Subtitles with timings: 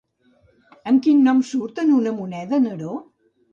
[0.91, 2.99] Amb quin nom surt en una moneda de Neró?